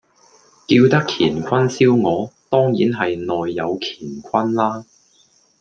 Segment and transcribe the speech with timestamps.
[0.65, 4.83] 叫得乾坤燒鵝，當然係內有乾坤啦